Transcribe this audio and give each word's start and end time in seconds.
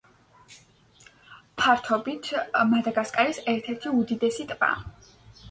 ფართობით 1.61 2.31
მადაგასკარის 2.73 3.43
ერთ-ერთი 3.55 3.95
უდიდესი 4.01 4.49
ტბაა. 4.55 5.15